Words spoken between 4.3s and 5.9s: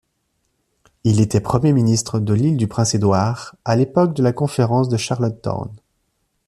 Conférence de Charlottetown.